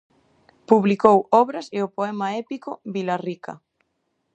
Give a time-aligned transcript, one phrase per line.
[0.69, 3.53] Publicou "Obras" e o poema épico "Vila Rica".